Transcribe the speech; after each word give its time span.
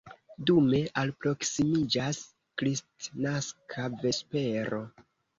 Dume 0.49 0.77
alproksimiĝas 1.01 2.21
kristnaska 2.61 3.85
vespero. 4.05 4.81